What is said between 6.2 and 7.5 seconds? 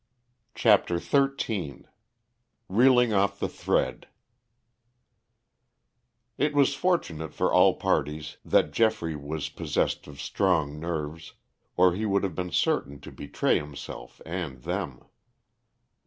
It was fortunate